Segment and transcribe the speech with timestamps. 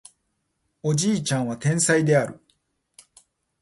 [0.81, 2.41] おじいちゃんは天才である